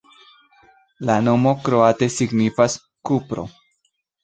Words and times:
La 1.09 1.17
nomo 1.27 1.53
kroate 1.67 2.09
signifas: 2.15 2.79
kupro. 3.11 3.49